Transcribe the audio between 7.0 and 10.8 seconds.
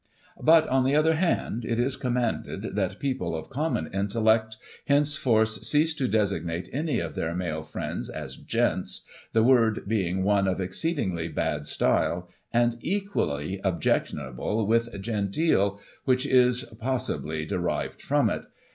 their male friends as" Gents," the word being one of